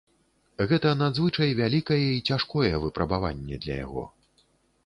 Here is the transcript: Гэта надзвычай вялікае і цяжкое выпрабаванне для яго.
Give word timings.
Гэта 0.69 0.93
надзвычай 1.01 1.53
вялікае 1.59 1.99
і 2.13 2.23
цяжкое 2.31 2.73
выпрабаванне 2.87 3.55
для 3.67 3.75
яго. 3.85 4.03